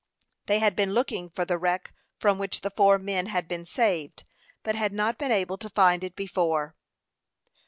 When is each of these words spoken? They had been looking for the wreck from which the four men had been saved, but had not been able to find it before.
They 0.47 0.57
had 0.57 0.75
been 0.75 0.95
looking 0.95 1.29
for 1.29 1.45
the 1.45 1.59
wreck 1.59 1.93
from 2.17 2.39
which 2.39 2.61
the 2.61 2.71
four 2.71 2.97
men 2.97 3.27
had 3.27 3.47
been 3.47 3.67
saved, 3.67 4.23
but 4.63 4.73
had 4.75 4.93
not 4.93 5.19
been 5.19 5.31
able 5.31 5.59
to 5.59 5.69
find 5.69 6.03
it 6.03 6.15
before. 6.15 6.75